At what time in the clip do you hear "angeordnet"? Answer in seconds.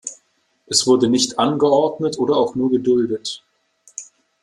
1.37-2.17